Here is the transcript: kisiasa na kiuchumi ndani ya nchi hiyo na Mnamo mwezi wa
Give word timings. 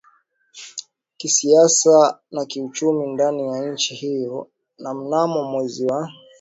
kisiasa 1.17 2.19
na 2.31 2.45
kiuchumi 2.45 3.07
ndani 3.13 3.47
ya 3.47 3.71
nchi 3.71 3.95
hiyo 3.95 4.49
na 4.79 4.93
Mnamo 4.93 5.43
mwezi 5.43 5.85
wa 5.85 6.11